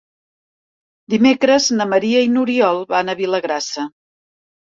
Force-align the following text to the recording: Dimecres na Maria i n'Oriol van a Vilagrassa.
Dimecres 1.13 1.67
na 1.75 1.87
Maria 1.91 2.23
i 2.29 2.31
n'Oriol 2.37 2.81
van 2.95 3.13
a 3.13 3.15
Vilagrassa. 3.21 3.85